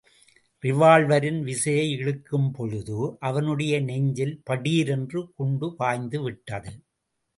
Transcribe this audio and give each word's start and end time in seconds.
ரிவால்வரின் 0.63 1.37
விசையை 1.41 1.85
இழுக்கும்போழுது, 1.97 2.97
அவனுடைய 3.19 3.81
நெஞ்சில் 3.81 4.41
படீரென்று 4.49 5.23
குண்டு 5.35 5.75
பாய்ந்து 5.75 6.21
விட்டது. 6.21 6.73